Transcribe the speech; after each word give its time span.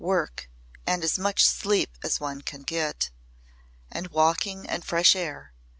Work 0.03 0.49
and 0.87 1.03
as 1.03 1.19
much 1.19 1.45
sleep 1.45 1.95
as 2.03 2.19
one 2.19 2.41
can 2.41 2.63
get, 2.63 3.11
and 3.91 4.07
walking 4.07 4.65
and 4.67 4.83
fresh 4.83 5.15
air. 5.15 5.53